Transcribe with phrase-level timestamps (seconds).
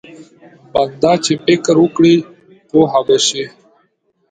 [0.73, 2.15] بنده چې فکر وکړي
[2.69, 3.43] پوه به شي.